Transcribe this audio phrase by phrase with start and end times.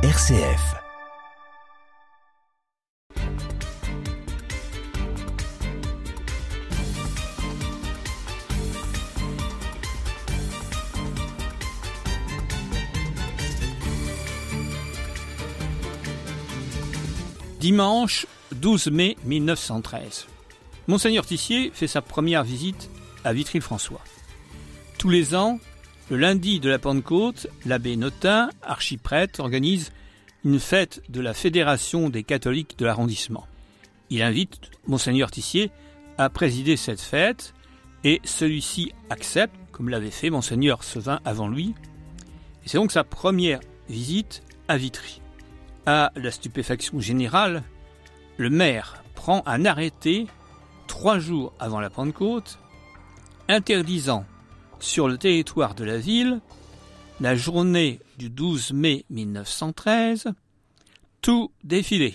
[0.00, 0.76] RCF.
[17.58, 20.26] Dimanche 12 mai 1913.
[20.86, 22.88] Monseigneur Tissier fait sa première visite
[23.24, 24.00] à Vitry-le-François.
[24.96, 25.58] Tous les ans,
[26.10, 29.92] le lundi de la Pentecôte, l'abbé Notin, archiprêtre, organise
[30.44, 33.46] une fête de la Fédération des catholiques de l'arrondissement.
[34.08, 35.70] Il invite Monseigneur Tissier
[36.16, 37.52] à présider cette fête
[38.04, 41.74] et celui-ci accepte, comme l'avait fait Monseigneur Sevin avant lui.
[42.64, 45.20] C'est donc sa première visite à Vitry.
[45.84, 47.62] À la stupéfaction générale,
[48.38, 50.26] le maire prend un arrêté
[50.86, 52.58] trois jours avant la Pentecôte
[53.48, 54.24] interdisant
[54.80, 56.40] sur le territoire de la ville,
[57.20, 60.32] la journée du 12 mai 1913,
[61.20, 62.14] tout défilé,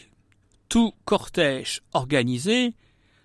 [0.69, 2.73] tout cortège organisé,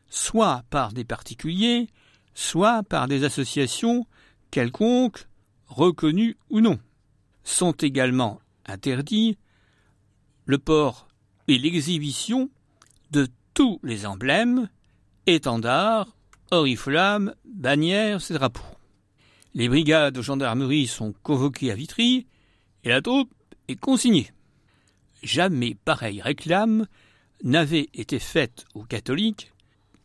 [0.08, 1.88] soit par des particuliers,
[2.34, 4.06] soit par des associations
[4.50, 5.26] quelconques,
[5.66, 6.78] reconnues ou non,
[7.44, 9.38] sont également interdits
[10.46, 11.08] le port
[11.46, 12.50] et l'exhibition
[13.10, 14.68] de tous les emblèmes,
[15.26, 16.16] étendards,
[16.50, 18.77] oriflammes, bannières et drapeaux.
[19.58, 22.28] Les brigades de gendarmerie sont convoquées à Vitry
[22.84, 23.34] et la troupe
[23.66, 24.30] est consignée.
[25.24, 26.86] Jamais pareille réclame
[27.42, 29.52] n'avait été faite aux catholiques,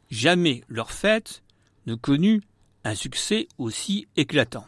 [0.09, 1.43] jamais leur fête
[1.85, 2.41] ne connut
[2.83, 4.65] un succès aussi éclatant.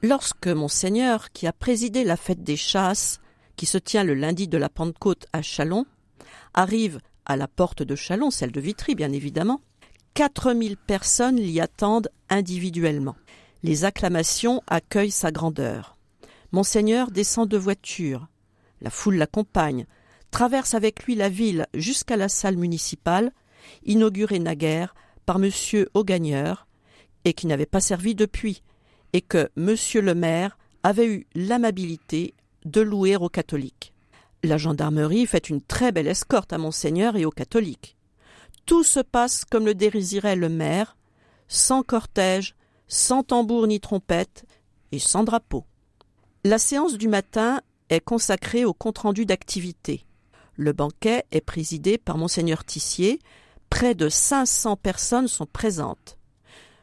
[0.00, 3.20] Lorsque Monseigneur, qui a présidé la fête des chasses,
[3.54, 5.84] qui se tient le lundi de la Pentecôte à Chalon,
[6.54, 9.60] arrive à la porte de Chalon, celle de Vitry bien évidemment,
[10.14, 13.16] 4000 personnes l'y attendent individuellement.
[13.64, 15.96] Les acclamations accueillent sa grandeur.
[16.52, 18.28] Monseigneur descend de voiture.
[18.82, 19.86] La foule l'accompagne,
[20.30, 23.32] traverse avec lui la ville jusqu'à la salle municipale,
[23.86, 25.50] inaugurée naguère par M.
[25.94, 26.66] Augagneur,
[27.24, 28.62] et qui n'avait pas servi depuis,
[29.14, 29.74] et que M.
[30.04, 32.34] le maire avait eu l'amabilité
[32.66, 33.94] de louer aux catholiques.
[34.42, 37.96] La gendarmerie fait une très belle escorte à Monseigneur et aux catholiques.
[38.66, 40.98] Tout se passe comme le désirait le maire,
[41.48, 42.54] sans cortège,
[42.88, 44.44] sans tambour ni trompette
[44.92, 45.64] et sans drapeau.
[46.44, 50.04] La séance du matin est consacrée au compte-rendu d'activité.
[50.56, 53.18] Le banquet est présidé par Monseigneur Tissier.
[53.70, 56.18] Près de 500 personnes sont présentes.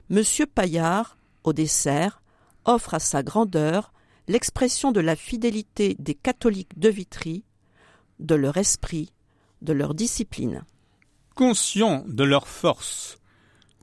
[0.09, 2.21] Monsieur Paillard, au dessert,
[2.65, 3.93] offre à sa grandeur
[4.27, 7.43] l'expression de la fidélité des catholiques de Vitry,
[8.19, 9.13] de leur esprit,
[9.61, 10.63] de leur discipline.
[11.35, 13.19] Conscients de leur force,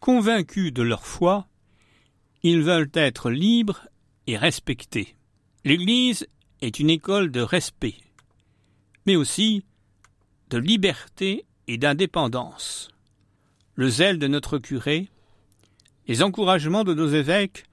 [0.00, 1.46] convaincus de leur foi,
[2.42, 3.86] ils veulent être libres
[4.26, 5.16] et respectés.
[5.64, 6.26] L'Église
[6.60, 7.96] est une école de respect,
[9.06, 9.64] mais aussi
[10.50, 12.88] de liberté et d'indépendance.
[13.74, 15.08] Le zèle de notre curé,
[16.06, 17.64] les encouragements de nos évêques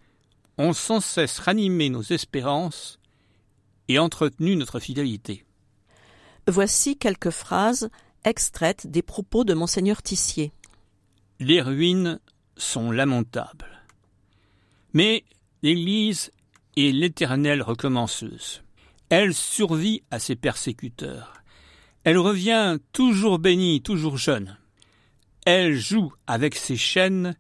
[0.58, 3.00] ont sans cesse ranimé nos espérances
[3.88, 5.46] et entretenu notre fidélité.
[6.48, 7.90] Voici quelques phrases
[8.24, 10.52] extraites des propos de monseigneur Tissier.
[11.40, 12.20] Les ruines
[12.58, 13.75] sont lamentables.
[14.96, 15.26] Mais
[15.62, 16.32] l'Église
[16.78, 18.64] est l'éternelle recommenceuse.
[19.10, 21.34] Elle survit à ses persécuteurs.
[22.06, 24.58] Elle revient toujours bénie, toujours jeune.
[25.46, 27.36] Elle joue avec ses chaînes,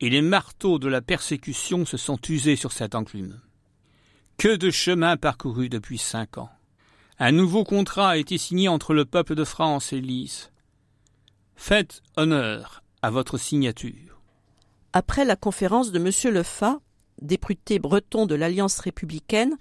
[0.00, 3.40] et les marteaux de la persécution se sont usés sur cette enclume.
[4.38, 6.50] Que de chemin parcouru depuis cinq ans.
[7.18, 10.52] Un nouveau contrat a été signé entre le peuple de France et l'Église.
[11.56, 14.15] Faites honneur à votre signature.
[14.98, 16.34] Après la conférence de M.
[16.34, 16.80] Lefa,
[17.20, 19.58] député breton de l'Alliance républicaine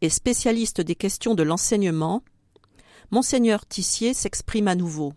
[0.00, 2.24] et spécialiste des questions de l'enseignement,
[3.10, 5.12] Monseigneur Tissier s'exprime à nouveau.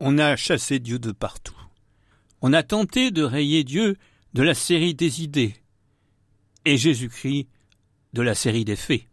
[0.00, 1.54] On a chassé Dieu de partout.
[2.40, 3.96] On a tenté de rayer Dieu
[4.34, 5.54] de la série des idées
[6.64, 7.46] et Jésus-Christ
[8.12, 9.04] de la série des faits.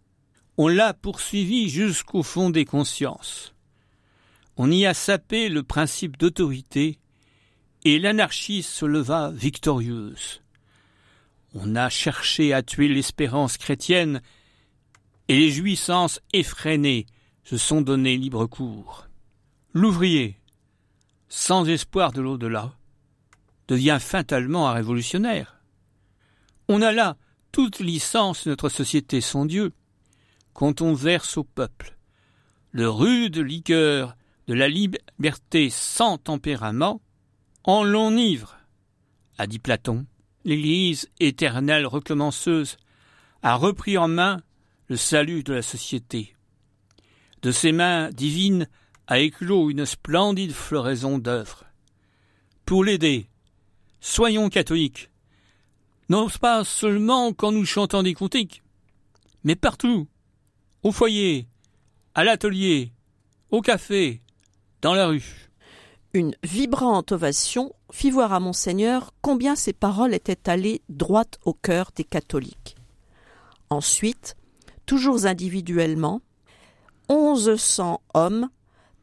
[0.58, 3.54] On l'a poursuivi jusqu'au fond des consciences.
[4.58, 6.98] On y a sapé le principe d'autorité
[7.86, 10.42] et l'anarchie se leva victorieuse.
[11.54, 14.22] On a cherché à tuer l'espérance chrétienne,
[15.28, 17.06] et les jouissances effrénées
[17.44, 19.08] se sont donné libre cours.
[19.74, 20.40] L'ouvrier,
[21.28, 22.74] sans espoir de l'au-delà,
[23.68, 25.62] devient fatalement un révolutionnaire.
[26.68, 27.18] On a là
[27.52, 29.72] toute licence de notre société son Dieu,
[30.54, 31.96] quand on verse au peuple
[32.72, 34.16] le rude liqueur
[34.48, 37.02] de la liberté sans tempérament,
[37.64, 38.58] en l'enivre,
[39.38, 40.06] a dit Platon.
[40.46, 42.78] L'Église éternelle recommenceuse
[43.42, 44.42] a repris en main
[44.88, 46.36] le salut de la société.
[47.42, 48.68] De ses mains divines
[49.08, 51.66] a éclos une splendide floraison d'œuvres.
[52.66, 53.30] Pour l'aider,
[54.00, 55.10] soyons catholiques,
[56.10, 58.64] non pas seulement quand nous chantons des cantiques,
[59.44, 60.08] mais partout,
[60.84, 61.48] au foyer,
[62.16, 62.94] à l'atelier,
[63.52, 64.22] au café,
[64.82, 65.49] dans la rue.
[66.14, 71.92] Une vibrante ovation fit voir à monseigneur combien ces paroles étaient allées droite au cœur
[71.96, 72.76] des catholiques.
[73.70, 74.36] Ensuite,
[74.88, 76.22] toujours individuellement,
[77.10, 78.50] onze cents hommes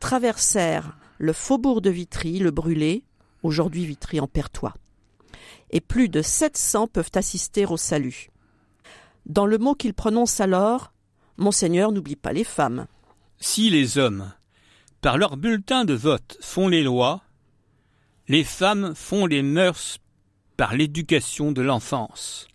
[0.01, 3.05] traversèrent le faubourg de Vitry, le brûlé,
[3.45, 4.75] aujourd'hui Vitry en Pertois.
[5.71, 8.31] Et plus de sept cents peuvent assister au salut.
[9.27, 10.93] Dans le mot qu'il prononce alors,
[11.37, 12.87] Monseigneur n'oublie pas les femmes.
[13.39, 14.33] Si les hommes,
[15.07, 17.23] par leur bulletin de vote, font les lois,
[18.27, 19.99] les femmes font les mœurs
[20.57, 22.49] par l'éducation de l'enfance.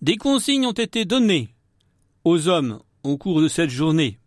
[0.00, 1.54] Des consignes ont été données
[2.24, 4.18] aux hommes au cours de cette journée,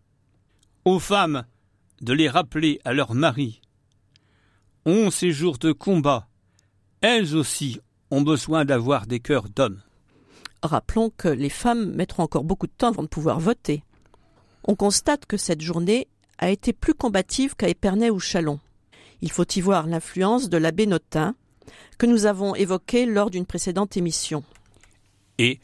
[0.86, 1.44] aux femmes
[2.02, 3.62] de les rappeler à leurs maris.
[4.86, 6.28] Ont ces jours de combat,
[7.02, 7.80] elles aussi
[8.12, 9.82] ont besoin d'avoir des cœurs d'hommes.
[10.62, 13.84] Rappelons que les femmes mettront encore beaucoup de temps avant de pouvoir voter.
[14.66, 18.60] On constate que cette journée a été plus combative qu'à Épernay ou Chalon.
[19.22, 21.36] Il faut y voir l'influence de l'abbé Notin,
[21.98, 24.44] que nous avons évoqué lors d'une précédente émission.
[25.38, 25.60] Et,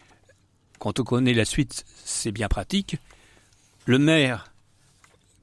[0.80, 2.98] quand on connaît la suite, c'est bien pratique,
[3.86, 4.52] le maire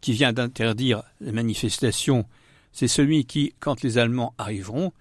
[0.01, 2.27] qui vient d'interdire les manifestations,
[2.73, 4.93] c'est celui qui, quand les Allemands arriveront,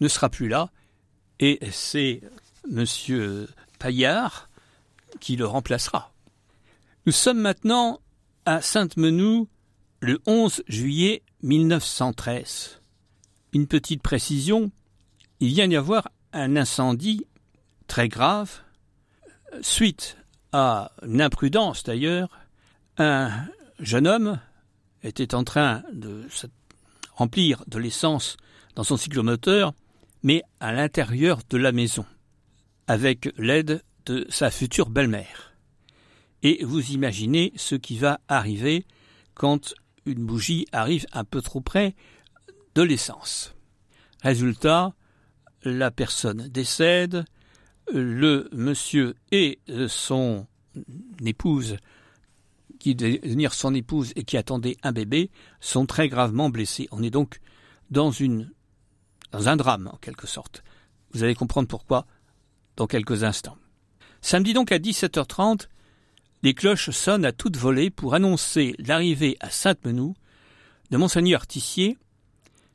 [0.00, 0.70] ne sera plus là,
[1.40, 2.22] et c'est
[2.70, 3.46] M.
[3.78, 4.48] Paillard
[5.20, 6.12] qui le remplacera.
[7.06, 8.00] Nous sommes maintenant
[8.44, 9.48] à Sainte-Menou
[10.00, 12.80] le 11 juillet 1913.
[13.52, 14.70] Une petite précision,
[15.40, 17.26] il vient d'y avoir un incendie
[17.88, 18.60] très grave,
[19.60, 20.16] suite
[20.52, 22.28] à une imprudence d'ailleurs,
[22.98, 23.30] un
[23.80, 24.40] jeune homme
[25.02, 26.26] était en train de
[27.14, 28.36] remplir de l'essence
[28.74, 29.72] dans son cyclomoteur,
[30.22, 32.04] mais à l'intérieur de la maison,
[32.86, 35.54] avec l'aide de sa future belle-mère.
[36.42, 38.86] Et vous imaginez ce qui va arriver
[39.34, 39.74] quand
[40.08, 41.94] une bougie arrive un peu trop près
[42.74, 43.54] de l'essence.
[44.22, 44.94] Résultat,
[45.62, 47.24] la personne décède,
[47.92, 50.46] le monsieur et son
[51.24, 51.76] épouse,
[52.78, 56.88] qui devenir son épouse et qui attendait un bébé, sont très gravement blessés.
[56.90, 57.40] On est donc
[57.90, 58.50] dans une
[59.32, 60.62] dans un drame en quelque sorte.
[61.12, 62.06] Vous allez comprendre pourquoi
[62.76, 63.56] dans quelques instants.
[64.20, 65.68] Samedi donc à 17h30,
[66.42, 70.14] les cloches sonnent à toute volée pour annoncer l'arrivée à Sainte-Menou
[70.90, 71.98] de Monseigneur Tissier,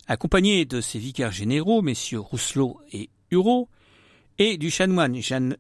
[0.08, 3.70] accompagné de ses vicaires généraux, messieurs Rousselot et Hureau,
[4.38, 5.18] et du chanoine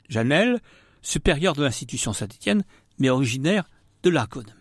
[0.09, 0.59] Janel,
[1.01, 2.63] supérieur de l'institution Saint-Étienne,
[2.99, 3.69] mais originaire
[4.03, 4.53] de l'Argonne.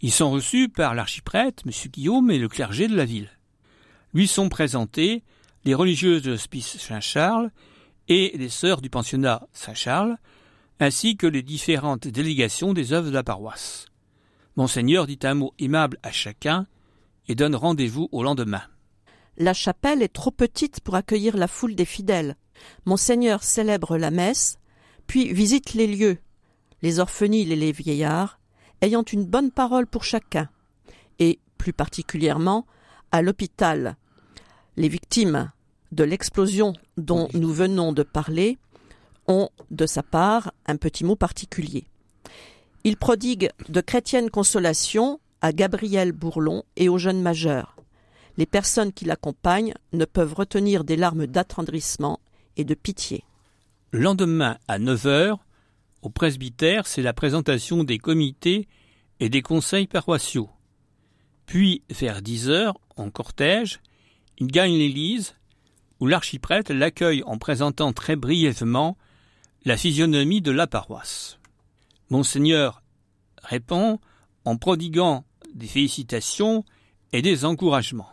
[0.00, 1.72] Ils sont reçus par l'archiprêtre, M.
[1.90, 3.30] Guillaume, et le clergé de la ville.
[4.14, 5.24] Lui sont présentés
[5.64, 7.50] les religieuses de l'hospice Saint-Charles
[8.08, 10.16] et les sœurs du pensionnat Saint-Charles,
[10.80, 13.86] ainsi que les différentes délégations des œuvres de la paroisse.
[14.56, 16.66] Monseigneur dit un mot aimable à chacun
[17.28, 18.62] et donne rendez-vous au lendemain.
[19.36, 22.36] La chapelle est trop petite pour accueillir la foule des fidèles.
[22.86, 24.58] Monseigneur célèbre la messe,
[25.06, 26.18] puis visite les lieux,
[26.82, 28.40] les orphelines et les vieillards,
[28.80, 30.48] ayant une bonne parole pour chacun,
[31.18, 32.66] et plus particulièrement
[33.12, 33.96] à l'hôpital.
[34.76, 35.52] Les victimes
[35.92, 38.58] de l'explosion dont nous venons de parler
[39.28, 41.84] ont, de sa part, un petit mot particulier.
[42.84, 47.76] Il prodigue de chrétiennes consolations à Gabriel Bourlon et aux jeunes majeurs.
[48.36, 52.20] Les personnes qui l'accompagnent ne peuvent retenir des larmes d'attendrissement
[52.56, 53.24] et de pitié.
[53.90, 55.38] Le lendemain, à 9 heures,
[56.02, 58.68] au presbytère, c'est la présentation des comités
[59.20, 60.48] et des conseils paroissiaux.
[61.46, 63.80] Puis, vers 10 heures, en cortège,
[64.38, 65.34] il gagne l'église,
[65.98, 68.96] où l'archiprêtre l'accueille en présentant très brièvement
[69.64, 71.38] la physionomie de la paroisse.
[72.10, 72.82] Monseigneur
[73.42, 74.00] répond
[74.44, 75.24] en prodiguant
[75.54, 76.64] des félicitations
[77.12, 78.10] et des encouragements.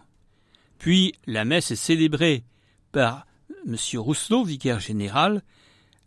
[0.80, 2.44] Puis la messe est célébrée
[2.92, 3.26] par
[3.66, 3.76] M.
[3.96, 5.44] Rousselot, vicaire général.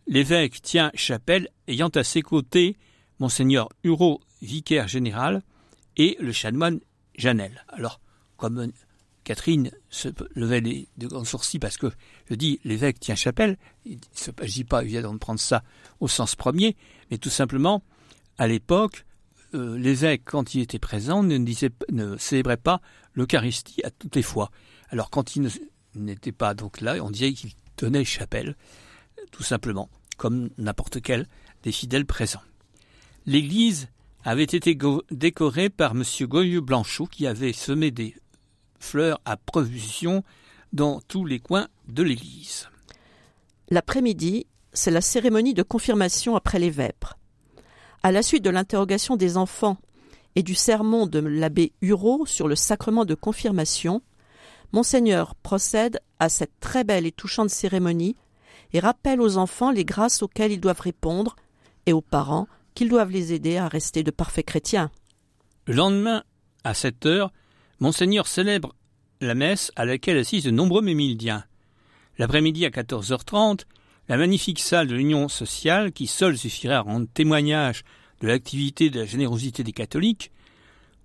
[0.06, 2.76] L'évêque tient chapelle ayant à ses côtés
[3.18, 5.42] Monseigneur Hureau, vicaire général,
[5.96, 6.80] et le chanoine
[7.16, 7.64] Janel.
[7.68, 8.00] Alors,
[8.36, 8.72] comme
[9.28, 11.88] Catherine se levait les de grands sourcils parce que
[12.30, 13.58] je dis l'évêque tient chapelle.
[13.84, 13.90] Je
[14.30, 15.62] ne dis pas évidemment de prendre ça
[16.00, 16.78] au sens premier,
[17.10, 17.82] mais tout simplement,
[18.38, 19.04] à l'époque,
[19.52, 22.80] euh, l'évêque, quand il était présent, ne, célébrait pas
[23.12, 24.50] l'Eucharistie à toutes les fois.
[24.88, 25.50] Alors quand il
[25.94, 28.56] n'était pas donc là, on disait qu'il tenait chapelle,
[29.30, 31.26] tout simplement, comme n'importe quel
[31.64, 32.40] des fidèles présents.
[33.26, 33.88] L'Église
[34.24, 34.74] avait été
[35.10, 36.02] décoré par M.
[36.22, 38.14] Goyeux Blanchot qui avait semé des
[38.78, 40.22] fleurs à profusion
[40.72, 42.68] dans tous les coins de l'église.
[43.70, 47.18] L'après-midi, c'est la cérémonie de confirmation après les vêpres.
[48.02, 49.78] À la suite de l'interrogation des enfants
[50.36, 54.02] et du sermon de l'abbé Hureau sur le sacrement de confirmation,
[54.72, 58.16] Monseigneur procède à cette très belle et touchante cérémonie
[58.72, 61.36] et rappelle aux enfants les grâces auxquelles ils doivent répondre
[61.86, 64.90] et aux parents qu'ils doivent les aider à rester de parfaits chrétiens.
[65.66, 66.22] Le lendemain,
[66.64, 67.32] à cette heure,
[67.80, 68.74] Monseigneur célèbre
[69.20, 71.44] la messe à laquelle assistent de nombreux mémildiens.
[72.18, 73.60] L'après-midi à 14h30,
[74.08, 77.84] la magnifique salle de l'Union sociale, qui seule suffirait à rendre témoignage
[78.20, 80.32] de l'activité et de la générosité des catholiques,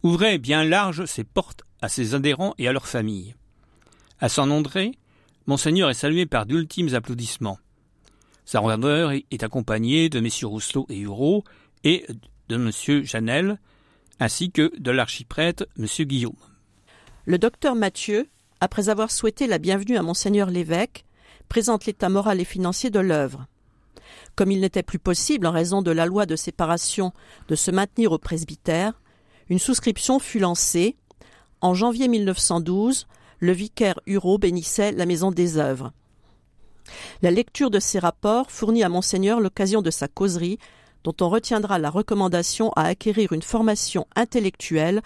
[0.02, 3.36] ouvrait bien large ses portes à ses adhérents et à leurs familles.
[4.20, 4.94] À San André,
[5.46, 7.60] Monseigneur est salué par d'ultimes applaudissements.
[8.46, 11.44] Sa rondeur est accompagné de messieurs Rousselot et Hureau
[11.84, 12.06] et
[12.50, 13.04] de M.
[13.04, 13.60] Janel,
[14.20, 15.86] ainsi que de l'archiprêtre M.
[16.06, 16.34] Guillaume.
[17.26, 18.28] Le docteur Mathieu,
[18.60, 21.06] après avoir souhaité la bienvenue à Monseigneur l'évêque,
[21.48, 23.48] présente l'état moral et financier de l'œuvre.
[24.36, 27.14] Comme il n'était plus possible, en raison de la loi de séparation,
[27.48, 29.00] de se maintenir au presbytère,
[29.48, 30.98] une souscription fut lancée.
[31.62, 33.08] En janvier 1912,
[33.40, 35.94] le vicaire Hureau bénissait la maison des œuvres.
[37.22, 40.60] La lecture de ces rapports fournit à Monseigneur l'occasion de sa causerie,
[41.06, 45.02] dont on retiendra la recommandation à acquérir une formation intellectuelle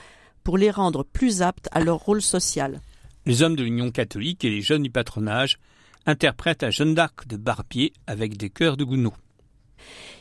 [0.48, 2.80] pour les rendre plus aptes à leur rôle social.
[3.26, 5.60] Les hommes de l'Union catholique et les jeunes du patronage
[6.06, 9.12] interprètent à Jeanne d'Arc de Barbier avec des cœurs de Gounod.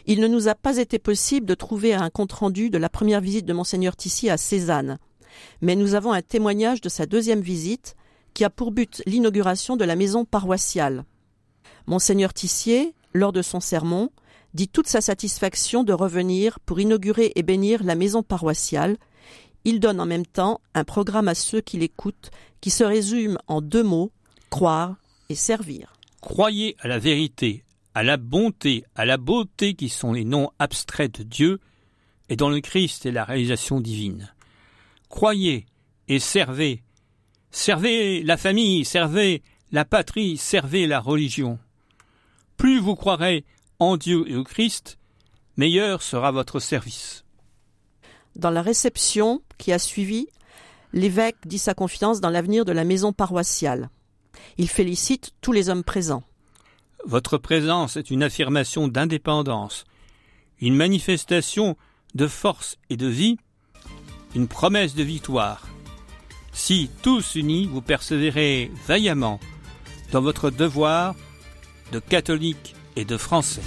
[0.04, 3.46] Il ne nous a pas été possible de trouver un compte-rendu de la première visite
[3.46, 4.98] de Monseigneur Tissy à Cézanne,
[5.60, 7.94] mais nous avons un témoignage de sa deuxième visite
[8.34, 11.04] qui a pour but l'inauguration de la maison paroissiale.
[11.86, 14.10] Monseigneur Tissier, lors de son sermon,
[14.54, 18.96] dit toute sa satisfaction de revenir pour inaugurer et bénir la maison paroissiale.
[19.66, 22.30] Il donne en même temps un programme à ceux qui l'écoutent
[22.60, 24.12] qui se résume en deux mots
[24.48, 24.94] croire
[25.28, 25.92] et servir.
[26.20, 31.18] Croyez à la vérité, à la bonté, à la beauté qui sont les noms abstraits
[31.18, 31.58] de Dieu,
[32.28, 34.32] et dans le Christ est la réalisation divine.
[35.08, 35.66] Croyez
[36.06, 36.84] et servez.
[37.50, 39.42] Servez la famille, servez
[39.72, 41.58] la patrie, servez la religion.
[42.56, 43.44] Plus vous croirez
[43.80, 44.96] en Dieu et au Christ,
[45.56, 47.25] meilleur sera votre service.
[48.36, 50.28] Dans la réception qui a suivi,
[50.92, 53.88] l'évêque dit sa confiance dans l'avenir de la maison paroissiale.
[54.58, 56.22] Il félicite tous les hommes présents.
[57.06, 59.84] Votre présence est une affirmation d'indépendance,
[60.60, 61.76] une manifestation
[62.14, 63.38] de force et de vie,
[64.34, 65.66] une promesse de victoire.
[66.52, 69.40] Si tous unis vous persévérez vaillamment
[70.12, 71.14] dans votre devoir
[71.90, 73.62] de catholique et de français.